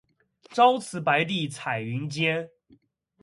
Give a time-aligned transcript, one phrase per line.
[0.49, 2.49] 朝辞白帝彩云间